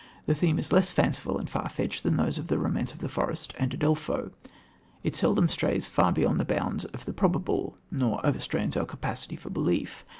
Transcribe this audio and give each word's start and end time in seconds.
The 0.25 0.33
theme 0.33 0.57
is 0.57 0.71
less 0.71 0.89
fanciful 0.89 1.37
and 1.37 1.47
far 1.47 1.69
fetched 1.69 2.01
than 2.01 2.17
those 2.17 2.39
of 2.39 2.47
The 2.47 2.57
Romance 2.57 2.91
of 2.91 3.01
the 3.01 3.07
Forest 3.07 3.53
and 3.59 3.71
Udolpho. 3.71 4.29
It 5.03 5.13
seldom 5.13 5.47
strays 5.47 5.87
far 5.87 6.11
beyond 6.11 6.39
the 6.39 6.43
bounds 6.43 6.85
of 6.85 7.05
the 7.05 7.13
probable, 7.13 7.77
nor 7.91 8.19
overstrains 8.25 8.75
our 8.75 8.85
capacity 8.87 9.35
for 9.35 9.51
belief. 9.51 10.03